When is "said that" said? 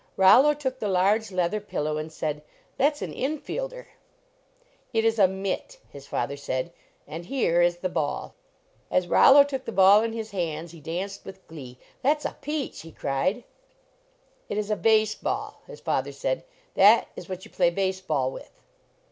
2.11-2.93, 16.13-17.09